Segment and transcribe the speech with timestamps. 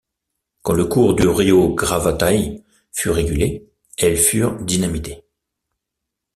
[0.63, 3.69] Quand le cours du rio Gravataí fut régulé,
[3.99, 5.23] elles furent dynamitées.